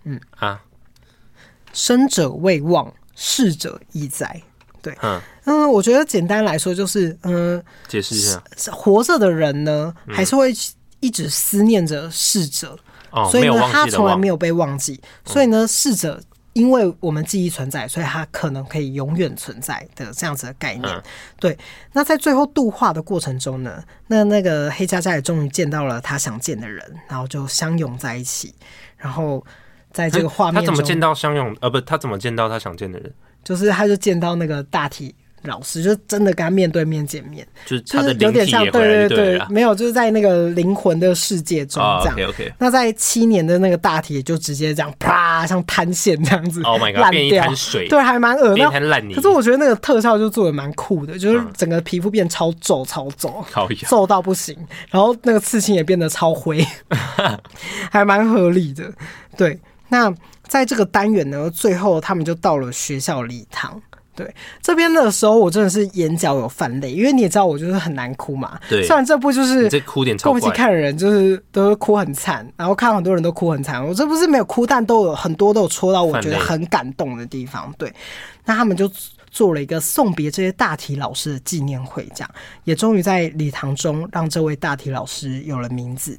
[0.04, 0.62] 嗯啊
[1.72, 4.42] ，“生者未忘，逝者亦在”，
[4.82, 10.52] 对，嗯嗯，我觉得简单来说就是，嗯，解释一下，活着的人呢，嗯、还是会。
[11.02, 12.78] 一直思念着逝者，
[13.10, 14.98] 哦、所以呢，他从来没有被忘记。
[15.02, 16.18] 嗯、所以呢，逝者
[16.52, 20.88] 因为我们记忆存在，所以他可能可以永远存在的这样子的概念。
[20.88, 21.02] 嗯、
[21.40, 21.58] 对。
[21.92, 28.54] 那在最后度化的过程中呢，那那个黑佳佳也终于见到了他想见的人，然后就相拥在一起。
[28.96, 29.44] 然后
[29.90, 31.56] 在这个画面中，他怎么见到相拥？
[31.60, 33.12] 呃，不，他怎么见到他想见的人？
[33.42, 35.14] 就是他就见到那个大体。
[35.44, 42.14] 老师就真的跟他面对面见面，就是有点像，对对对，没有，就是在那个灵魂的世界中这样。
[42.16, 42.52] Oh, okay, okay.
[42.58, 47.44] 那在七年的那个大体就直接这样啪，像滩线这样子，Oh my God，烂掉，
[47.88, 49.14] 对，还蛮恶心，烂泥。
[49.14, 53.44] 可是我觉得那个特效就做的蛮酷的，就是整个皮肤变超皱超皱，
[53.88, 54.56] 皱到不行，
[54.90, 56.64] 然后那个刺青也变得超灰，
[57.90, 58.90] 还蛮合理的。
[59.36, 60.12] 对，那
[60.46, 63.80] 在这个单元呢，最后他们就到了学校礼堂。
[64.14, 68.60] 对，这边的时候我真的是眼角有泛泪，因为你也知道我就是很难哭嘛。
[68.68, 73.82] 对，虽然这部就是这哭点超过不去看的人就是都会哭很惨，然后看很多人都哭很惨。
[73.82, 77.72] 我这不是没有哭，但都有很多都有戳到我觉得很感动的地方。
[77.78, 77.90] 对，
[78.44, 78.90] 那他们就
[79.30, 82.30] 做了一个送别这些大体老师的纪念会，这样
[82.64, 86.18] 也终于在礼堂中让这位大体老师有了名字，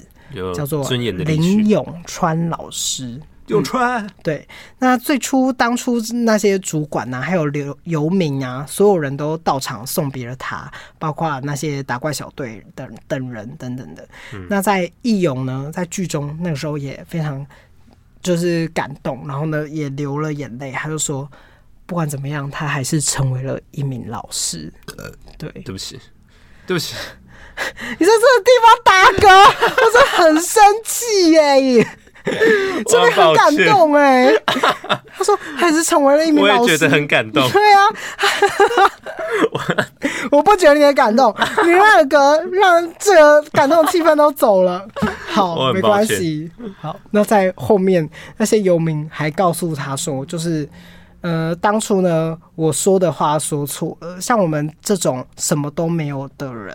[0.52, 3.20] 叫做林永川老师。
[3.48, 14.08] 永川、嗯，对，那最初当初那些主管呐、啊，还有流游民啊，所有人都到场送别了他，包括那些打怪小队等等人等等的。
[14.32, 17.46] 嗯、那在义勇呢，在剧中那个时候也非常
[18.22, 21.30] 就是感动，然后呢也流了眼泪，他就说
[21.84, 24.72] 不管怎么样，他还是成为了一名老师。
[24.96, 26.00] 呃，对，对不起，
[26.66, 26.94] 对不起，
[27.98, 29.28] 你在这个地方打嗝，
[29.84, 31.98] 我真的很生气耶。
[32.86, 34.42] 真的很感动哎、欸！
[35.16, 37.46] 他说还是成为了一名老师，我也觉得很感动。
[37.50, 37.80] 对啊，
[40.32, 41.34] 我不觉得你的感动，
[41.64, 44.86] 你那个让这个感动的气氛都走了。
[45.28, 46.50] 好，没关系。
[46.80, 48.08] 好，那在后面
[48.38, 50.68] 那些游民还告诉他说，就是
[51.20, 56.74] 呃，当初呢我说的话说错了，像我们这种什么都没有的人。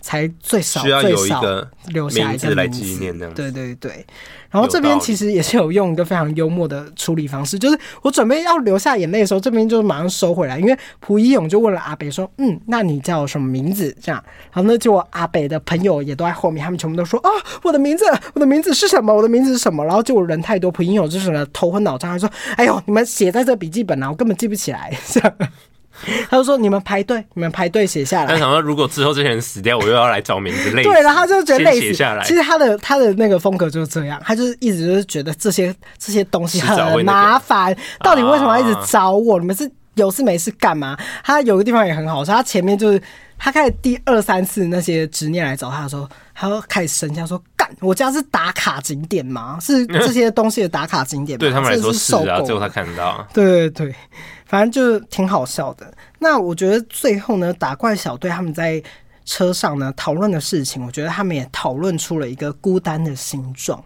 [0.00, 1.42] 才最少最少
[1.88, 4.04] 留下一个来纪念这样，对对对。
[4.50, 14.20] 然后这边其实也是有用一个非常幽默的处理方式，就是我准备要流下眼泪的时候，这边就马上收回来，因为蒲一勇就问了阿北说：“嗯，那你叫什么名字？”这样，
[14.52, 17.30] 然后呢，就我阿北的朋友也都在后面，他们全部都说：“啊，
[17.62, 19.14] 我的名字，我的名字是什么？
[19.14, 25.32] 我的名字是什么？”然后结果人太多，蒲一勇就是呢头昏脑胀，他说：“哎呦，你们写在这笔记本啊，我根本记不起来。”这样。
[26.30, 30.82] 他就说：“你们排队，你们排队写下来。”他想说：“如果之后这些人死掉，我又要来找名字累。
[30.84, 31.94] ”对，然后他就觉得累死。
[31.94, 32.24] 下来。
[32.24, 39.38] 其实他的他的那个风格就是这样，他就是一直就是觉得这些这些东西很麻烦，到底为什么要一直找我？
[39.38, 40.96] 你们是有事没事干嘛？
[41.24, 43.02] 他有个地方也很好，说他前面就是
[43.38, 49.58] 他开始第二三次那些执念来找他的时候，他就开始生气，说：“干，我家是打卡景点吗？
[49.60, 53.26] 是这些东西的打卡景点吗？”对他们来说是啊，最后他看得到。
[53.34, 53.94] 对对对。
[54.50, 55.94] 反正就是挺好笑的。
[56.18, 58.82] 那我觉得最后呢，打怪小队他们在
[59.24, 63.80] 车上呢讨论的事情，我觉得他们也讨论出了一个孤单的形状。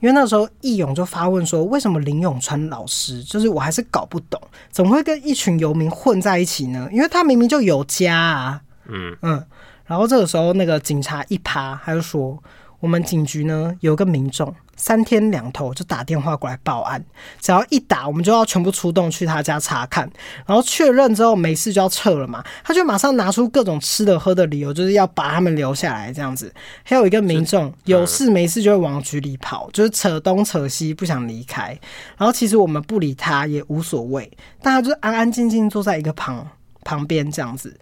[0.00, 3.22] 因为那时候义勇就发问说：“为什么林永川老师？
[3.22, 4.38] 就是我还是搞不懂，
[4.70, 6.86] 怎么会跟一群游民混在一起呢？
[6.92, 8.60] 因为他明明就有家啊。”
[8.92, 9.42] 嗯嗯。
[9.86, 12.38] 然后这个时候，那个警察一趴，他就说
[12.80, 17.04] ：“我们警局呢有个民众。”三天两头就打电话过来报案，
[17.38, 20.10] 只要一打，我们就要全部出动去他家查看，
[20.46, 22.42] 然后确认之后没事就要撤了嘛。
[22.64, 26.50] 他就马上拿出各种吃的喝的理由，就是要把他们留下来这样子。
[26.82, 31.78] 还有一个民众有事没事就会往局里跑，就是扯东扯西不想离开。
[32.16, 34.30] 然后其实我们不理他也无所谓，
[34.62, 36.48] 但他就安安静静坐在一个旁
[36.84, 37.78] 旁边这样子。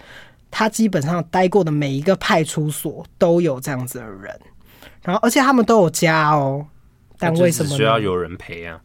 [0.51, 4.41] 他基本上待过的每一个派出所都有这样子的人，
[5.03, 6.67] 然后而且他们都有家哦。
[7.19, 8.81] 但为什么需要有人陪啊？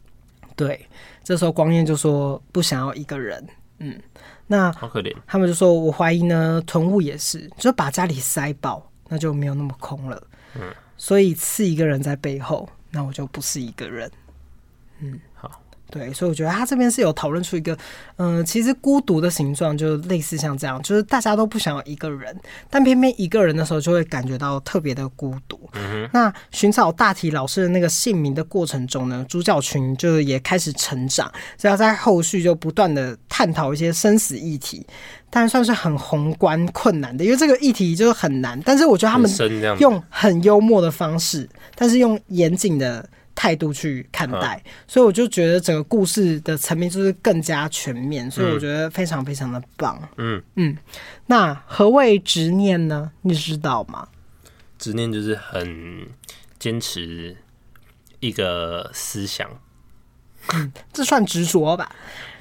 [0.56, 0.86] 对，
[1.22, 3.44] 这时候光彦就说不想要一个人。
[3.78, 4.00] 嗯，
[4.46, 5.12] 那好可怜。
[5.26, 10.22] 他们就说，我怀疑呢，囤物也是，就把家里塞饱，那就没有那么空了。
[10.54, 14.10] 嗯，所以刺一个人在背后，那我就不是一个人。
[15.00, 15.33] 嗯，好。
[15.94, 17.72] 对，所以我觉得他这边是有讨论出一个，
[18.16, 22.36] 嗯、呃，其实孤独的形状就类似像这样，就是大家都不想要一个人，
[22.68, 25.70] 但偏偏一个人的时候就会感觉到特别的孤独。
[25.74, 34.84] 嗯、那寻找大体老师的那个姓名的过程中呢，主角群就也开始成长，所以要在后续就不断的探讨一些生死议题，
[35.30, 39.30] 但算是很宏观困难的，因为这个议题就是很难，但是我觉得他们
[39.78, 43.08] 用很幽默的方式，但是用严谨的。
[43.34, 50.00] 态度去看待，所以我就觉得整个故事的层面就是更加全面，所以我觉得非常非常的棒。
[50.16, 50.76] 嗯嗯，
[51.26, 53.10] 那何谓执念呢？
[53.22, 54.06] 你知道吗？
[54.78, 56.06] 执念就是很
[56.60, 57.36] 坚持
[58.20, 59.50] 一个思想，
[60.52, 61.90] 嗯，这算执着吧？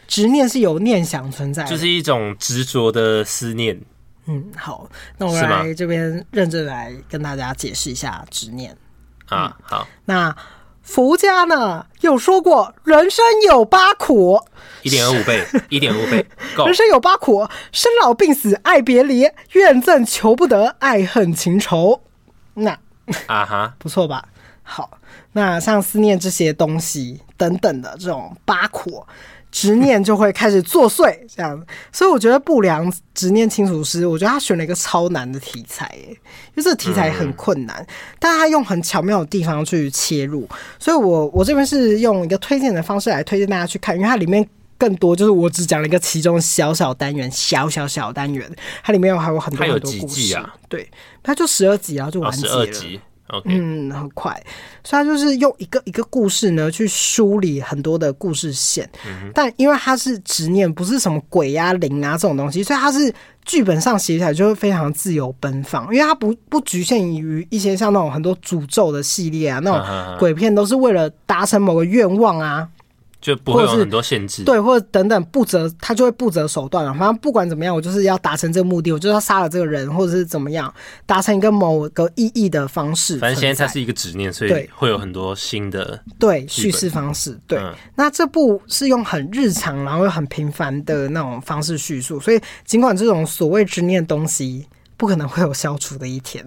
[0.08, 3.82] 执念是有念想存在，就是一种执着的思念。
[4.27, 8.77] 嗯，好，那我来这边认真来跟大家解释一下执念
[9.25, 9.58] 啊。
[9.63, 10.36] 好，那。
[10.84, 14.39] 佛家呢有说过，人生有八苦，
[14.82, 16.26] 一点二五倍， 一点五倍。
[16.58, 19.22] 人生有八苦：生老病死、爱别离、
[19.54, 22.02] 怨憎求不得、爱恨情仇。
[22.56, 22.78] 那
[23.28, 24.28] 啊哈， 不错吧？
[24.62, 25.00] 好，
[25.32, 29.06] 那像思念这些东西等等的这种八苦。
[29.54, 37.86] 执念就会开始作祟，这样，所以我觉得不良执念清除师，我觉得他选了一个超难的题材，哎，因为这个题材很困难，
[38.18, 44.44] 但他用很巧妙的地方去切入，所以我我这边是用一个推荐的方式来推荐大家去看，因为它里面
[44.76, 48.52] 更多，就是我只讲了一个其中小小单元，小小小单元，
[48.84, 50.52] 它里面有还有很多很多故事啊。
[50.68, 50.89] 对，
[51.22, 52.56] 它就十二集，然后就完结了。
[52.56, 53.00] 哦
[53.46, 54.32] 嗯，很快，
[54.84, 63.13] 所以他就是用一个一个故事呢去梳理很多的故事线，嗯、但因为它是执念，不是什么鬼啊灵啊这种东西，所以它是
[63.46, 72.67] 剧本上写起来就会非常自由奔放，因为它不不局限于一些像那种很多诅咒的系列啊，那种鬼片都是为了达成某个愿望啊。
[73.23, 76.93] 就不会有很多限制，对，或者等等不择，他就会不择手段了。
[76.93, 80.71] 反正不管怎么样，我就是要达成这个目的，我就是要杀了这个人，或者是怎么样，
[81.05, 83.17] 达成一个某个意义的方式。
[83.19, 87.39] 反正现在它是一个执念，所以会有很多新的对叙事方式。
[87.47, 96.45] 对，嗯、那这部是用很日常，然后又很平凡的那种方式叙述，所以尽管这种所谓执念东西不可能会有消除的一天。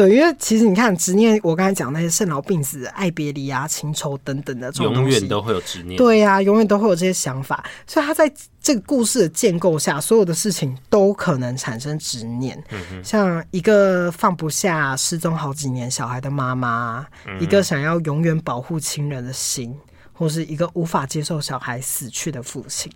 [0.00, 5.94] 对，因为其实你看执念，我刚才讲那些生老病死、爱别离啊、情仇等等的永远都会有执念。
[5.98, 8.32] 对呀、啊，永远都会有这些想法，所以他在
[8.62, 12.58] 这个故事的建构下，所有的事情都可能产生执念。
[13.04, 19.76] 像一个放不下失踪好几年小孩的妈妈，嗯、一个想要永远保护亲人的心，
[20.14, 22.90] 或是一个无法接受小孩死去的父亲。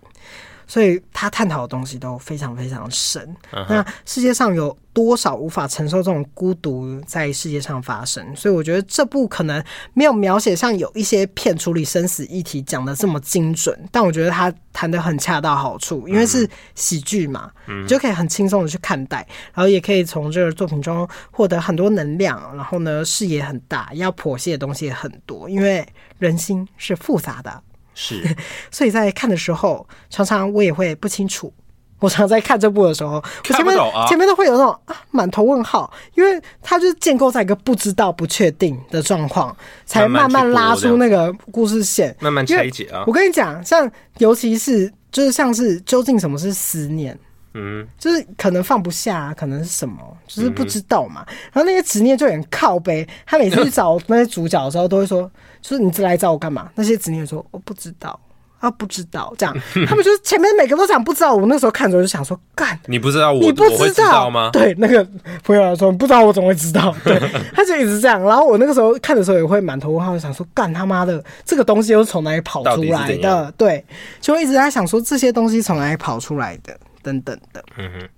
[0.67, 3.21] 所以他探讨的东西都非常非常深。
[3.51, 3.65] Uh.
[3.69, 8.35] 那世界上有多少无法承受这种孤独在世界上发生？
[8.35, 17.87] 所以我觉得这部可能没有描写像有一些片处理生死议题讲的这么精准，但我觉得他谈的很恰到好处，因为是喜剧嘛，你、uh.
[17.87, 22.35] 就可以很轻松的去看待，然后也可以从这个作品中获得很多能量。
[22.55, 25.85] 然后呢，视野很大，要剖析的东西也很多，因为
[26.19, 27.61] 人心是复杂的。
[27.95, 28.23] 是，
[28.69, 31.51] 所以在看的时候，常常我也会不清楚。
[31.99, 33.75] 我常常在看这部的时候，前面
[34.07, 39.55] 前面都会有那种啊满头问号，因为它就是建构在一个不知道、不确定的状况，
[39.85, 43.05] 才慢慢拉出那个故事线，慢慢拆解啊。
[43.07, 47.17] 我跟你讲，像尤其是就是像是究竟什么是思念，
[47.55, 49.95] 嗯，就是可能放不下，可能是什么，
[50.27, 51.25] 就是不知道嘛。
[51.27, 55.31] 嗯、然后那些执念就很靠背，他每次去找那些主角的时候，都会说。
[55.67, 56.69] 就是你来找我干嘛？
[56.75, 58.19] 那些执念说我不知道
[58.59, 61.33] 啊，不知道这样， 他们就是前面每个都讲不知道。
[61.33, 64.51] 我那时候看的时候就想说，干你不知道我，你不知道，知道吗？
[64.53, 65.03] 对，那个
[65.43, 66.95] 朋友说不知道我怎么会知道？
[67.03, 67.19] 对，
[67.51, 68.21] 他就一直这样。
[68.21, 73.51] 然后我那个时候看的时候也会满头问号，想说干他妈的这个东西又是从哪里跑出来的？
[73.57, 73.83] 对，
[74.21, 76.77] 就一直在想说这些东西从哪里跑出来的？
[77.05, 78.09] 等等的，嗯哼，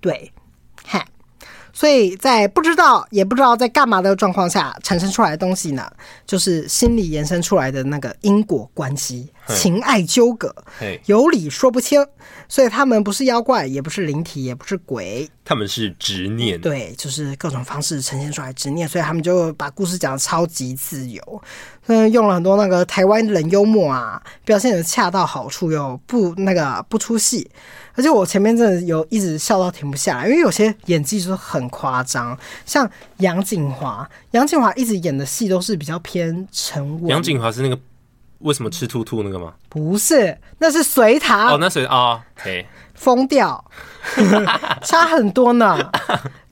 [0.00, 0.32] 对，
[0.84, 1.04] 嗨。
[1.72, 5.86] 所以在不知道也不知道在干嘛的状况下产生出来的东西呢，
[6.24, 10.54] 就是心理延伸出来的那个因果关系、情爱纠葛，
[11.06, 12.06] 有理说不清。
[12.48, 16.60] 所以他们不是妖怪，也不是灵体，也不是鬼，他们是执念。
[16.60, 21.42] 对，就是各种方式呈现出来执念，所以他们就把故事讲的超级自由，
[21.86, 27.50] 嗯，用了很多那个台湾冷幽默啊，表现的恰到好处又不那个不出戏。
[27.94, 37.08] 而且我前面真的有一直笑到停不下来，因为有些演技就是很夸张，像杨景华，杨景华一直演的戏都是比较偏沉稳。
[37.08, 37.76] 杨景华是那个
[38.38, 39.54] 为什么吃兔兔那个吗？
[39.68, 41.54] 不是，那是隋唐。
[41.54, 43.64] 哦，那隋啊，对，疯掉，
[44.82, 45.78] 差很多呢。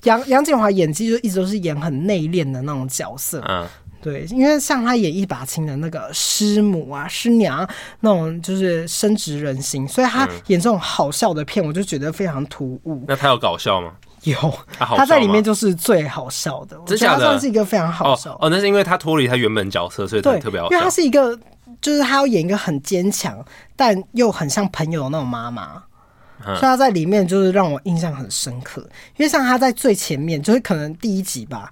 [0.02, 3.42] 杨杨谨华演技就一直都是演很内敛的那种角色。
[3.48, 3.66] 嗯。
[4.02, 7.66] 对，因为像他演一把青的那个师母啊、师娘
[8.00, 13.02] 那种，就是深植人心，所以他演这种好笑的片，我就觉得非常突兀。
[13.08, 13.92] 那他有搞笑吗？
[14.24, 14.36] 有，
[14.78, 16.78] 他，他在里面就是最好笑的。
[16.84, 18.38] 真的，他算是一个非常好笑哦。
[18.42, 20.72] 哦，那是因为他脱离他原本角色，所以他特别好笑。
[20.72, 21.34] 因为他是一个，
[21.80, 23.44] 就是他要演一个很坚强，
[23.76, 25.82] 但又很像朋友的那种妈妈，
[26.46, 28.80] 嗯、所以他在里面就是让我印象很深刻。
[29.16, 31.70] 因为像他在最前面，就是可能第一集吧。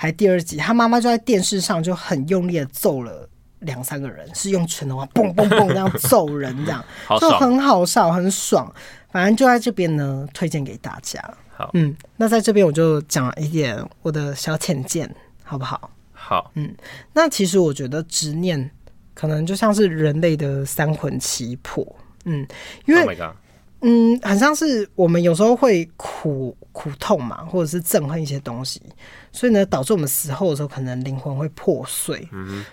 [0.00, 6.84] 还第二集，他妈妈就在电视上就很用力的揍了两三个人，是用拳头啊，嘣嘣嘣这样揍人，这样
[7.20, 8.72] 就很好笑，很爽。
[9.10, 11.20] 反正就在这边呢，推荐给大家。
[11.56, 15.90] 好，嗯，那在这边我就讲一点我的小浅见，好不好？
[16.12, 16.72] 好，嗯，
[17.12, 18.70] 那其实我觉得执念
[19.18, 21.84] 可能就像是人类的三魂七魄，
[22.24, 22.46] 嗯，
[22.86, 23.02] 因为。
[23.02, 23.30] Oh
[23.80, 28.82] 嗯，很像是我们有时候会苦苦痛嘛，或者是憎恨一些东西，
[29.30, 32.28] 所以呢，导致我们死后的时候，可能灵魂会破碎。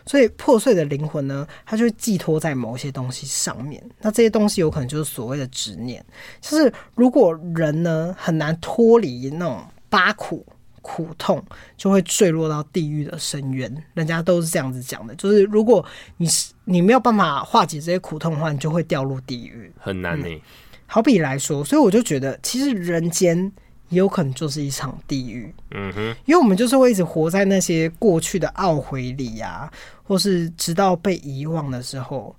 [0.08, 3.79] 所以破碎的灵魂呢，它就会寄托在某些东西上面。
[4.01, 6.03] 那这些东西有可能就是所谓的执念。
[6.41, 10.43] 就是如果人呢很难脱离那种八苦
[10.86, 11.43] 苦痛，
[11.76, 13.84] 就会坠落到地狱的深渊。
[13.95, 15.84] 人家都是这样子讲的，就是如果
[16.17, 20.36] 你是你没有办法化解这些苦痛的话，你就会掉入地狱，很难呢、欸。
[20.36, 20.41] 嗯
[20.88, 23.52] 好比来说，所以我就觉得，其实人间
[23.90, 25.52] 也有可能就是一场地狱。
[25.71, 29.73] 嗯哼，因为我们就是会一直活在那些过去的懊悔里呀、啊，
[30.04, 32.36] 或是直到被遗忘的时候，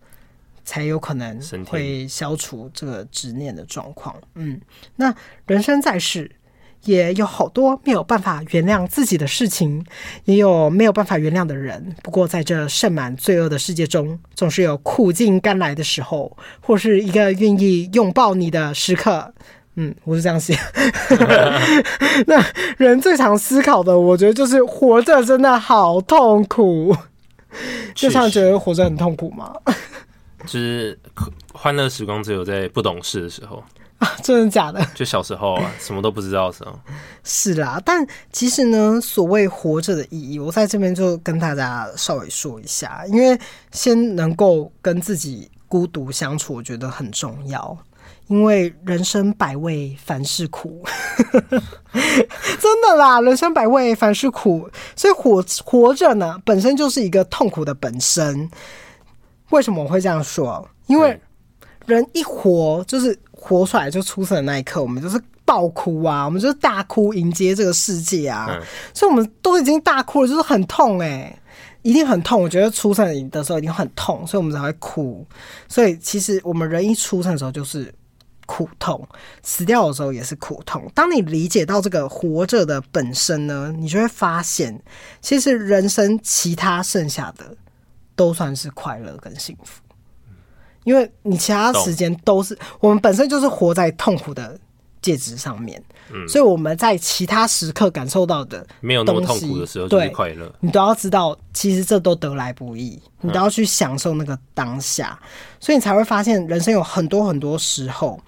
[0.65, 4.15] 才有可能会消除这个执念的状况。
[4.37, 4.61] 嗯，
[4.95, 5.13] 那
[5.49, 6.31] 人生在世。
[6.87, 9.85] 也有好多没有办法原谅自己的事情，
[10.25, 11.95] 也有没有办法原谅的人。
[12.03, 19.35] 不过，在这盛满罪恶的世界中，总是有苦尽甘来的时候，或是一个愿意拥抱你的时刻。
[19.75, 20.59] 嗯，我是这样写。
[22.27, 22.43] 那
[22.79, 26.97] 人最常思考的，我觉得就是活着真的好痛苦。
[27.95, 29.55] 就像觉得活着很痛苦吗？
[30.47, 30.99] 就是
[31.53, 33.63] 欢乐时光只有在不懂事的时候。
[33.99, 34.85] 啊， 真的假的？
[34.95, 36.79] 就小时候啊， 什么都不知道的时候。
[37.25, 43.39] 是啦，但其实呢，所谓活着的意义，我在这边就跟大家稍微说一下，因为
[43.73, 47.77] 先能够跟自己孤独相处，我觉得很重要。
[48.29, 50.85] 因为人生百味，凡事苦，
[51.93, 58.51] 真的啦，人生百味，凡事苦，所以活活着呢，本身就是一个痛苦的本身。
[59.51, 60.69] 为什么我会这样说？
[60.89, 61.19] 因为
[61.87, 63.19] 人一活就是。
[63.49, 68.61] 活出来就出生的那一刻，我们就是爆哭啊，我们就是大哭迎接这个世界啊，嗯、
[68.93, 71.39] 所以我们都已经大哭了，就是很痛哎、欸，
[71.83, 72.43] 一定很痛。
[72.43, 75.25] 我觉得出生的时候一定很痛，所以我们才会哭。
[75.69, 77.95] 所以其实我们人一出生的时候就是
[78.47, 79.07] 苦痛，
[79.45, 80.85] 死掉的时候也是苦痛。
[80.93, 84.83] 当你理解到这个活着的本身呢，你就会发现，
[85.21, 87.57] 其实人生其他剩下的
[88.17, 89.81] 都算是快乐跟幸福。
[90.87, 94.57] 因为你其他时间都是我们本身就是活在痛苦的
[95.03, 95.83] 介质上面，
[96.13, 100.53] 嗯，所以我们在其他时刻感受到的没有那么痛苦的时候，就是快乐。
[100.61, 105.19] 你都要知道，其实这都得来不易，你都要去享受那个当下，
[105.59, 108.21] 所以你才会发现人生有很多很多时候，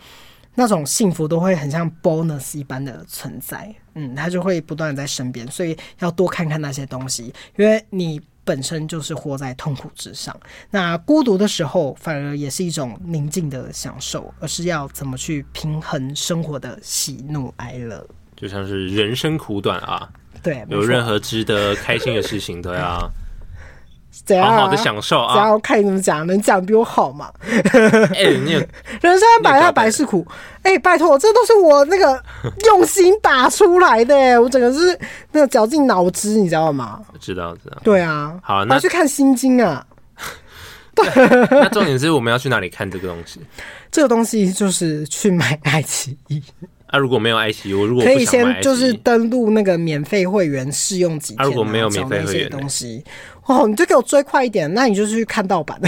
[0.57, 8.21] 那种幸福都会很像 bonus 一般的存在，嗯，它就会不断的在身边，所以要多看看那些东西，因为你。
[8.49, 10.35] 本身就是活在痛苦之上，
[10.71, 18.03] 那孤独的时候反而也是一种宁静的享受，而是要怎么去平衡生活的喜怒哀乐。
[18.35, 20.09] 就像是人生苦短啊，
[20.43, 23.07] 对，有任何值得开心的事情都要。
[24.41, 25.37] 好好的享受啊！
[25.37, 27.31] 然后看你怎么讲，能讲比我好吗？
[27.43, 28.53] 哎、欸，你
[29.01, 30.27] 人生百态百事苦。
[30.63, 32.23] 哎、欸，拜托，这都是我那个
[32.67, 34.99] 用心打出来的，我整个是
[35.33, 37.01] 那个绞尽脑汁，你知道吗？
[37.19, 37.79] 知道，知道。
[37.83, 39.85] 对啊，好，那去看心经啊。
[40.95, 41.07] 对，
[41.51, 43.41] 那重点是我们要去哪里看这个东西？
[43.91, 46.43] 这个东西就是去买爱奇艺。
[46.89, 53.05] 啊，如果没有爱奇艺，我如果可以先就是登录那个免费会员试用几天，啊，如果没有免费会员东西，
[53.49, 55.81] 哦，你就给我追快一点，那你就去看盗版。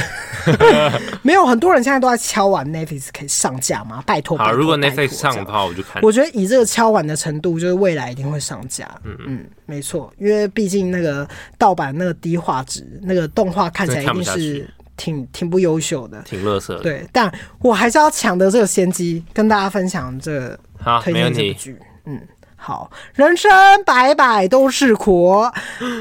[1.22, 4.02] 没有很多人现在都在敲完 Netflix 可以上架吗？
[4.06, 6.02] 拜托，好，如果 Netflix 上的话，我就看。
[6.02, 8.88] 我觉得以这个敲完的程度，就是未来一定会上架。
[9.04, 14.68] 嗯嗯，没错，因为毕竟那个盗版那个低画质，那个动画看起来一定是。
[14.96, 16.82] 挺挺不优秀的，挺乐色的。
[16.82, 21.74] 对，但我还是要抢得这个先机，跟大家分享这个好推荐这部剧。
[22.04, 22.20] 嗯，
[22.62, 23.50] 好，人生
[23.84, 25.50] 百百都是苦，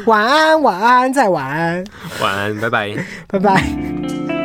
[0.06, 1.84] 晚安，晚安，再晚安，
[2.22, 2.96] 晚安，拜拜，
[3.28, 4.39] 拜拜。